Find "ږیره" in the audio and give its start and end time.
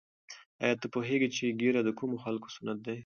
1.59-1.81